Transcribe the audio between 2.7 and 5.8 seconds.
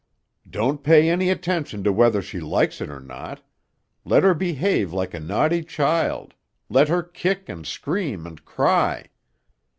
it or not. Let her behave like a naughty